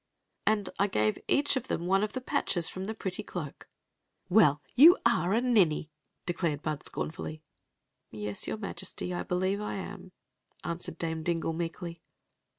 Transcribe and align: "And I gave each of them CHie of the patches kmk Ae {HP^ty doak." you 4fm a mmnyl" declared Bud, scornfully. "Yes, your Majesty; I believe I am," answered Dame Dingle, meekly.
"And 0.51 0.67
I 0.79 0.87
gave 0.87 1.19
each 1.27 1.55
of 1.55 1.67
them 1.67 1.83
CHie 1.87 2.03
of 2.03 2.13
the 2.13 2.21
patches 2.21 2.71
kmk 2.71 2.89
Ae 2.89 2.93
{HP^ty 3.11 3.45
doak." 3.45 3.67
you 4.75 4.97
4fm 5.05 5.35
a 5.37 5.41
mmnyl" 5.43 5.89
declared 6.25 6.63
Bud, 6.63 6.81
scornfully. 6.83 7.43
"Yes, 8.09 8.47
your 8.47 8.57
Majesty; 8.57 9.13
I 9.13 9.21
believe 9.21 9.61
I 9.61 9.75
am," 9.75 10.11
answered 10.63 10.97
Dame 10.97 11.21
Dingle, 11.21 11.53
meekly. 11.53 12.01